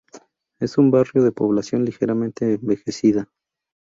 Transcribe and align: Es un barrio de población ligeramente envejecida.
Es 0.59 0.79
un 0.79 0.89
barrio 0.89 1.21
de 1.21 1.31
población 1.31 1.85
ligeramente 1.85 2.55
envejecida. 2.55 3.29